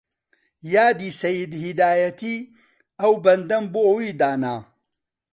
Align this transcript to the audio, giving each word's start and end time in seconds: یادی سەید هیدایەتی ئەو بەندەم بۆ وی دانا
یادی 0.73 1.09
سەید 1.21 1.51
هیدایەتی 1.63 2.37
ئەو 3.01 3.13
بەندەم 3.23 3.65
بۆ 3.73 3.83
وی 3.95 4.11
دانا 4.19 4.55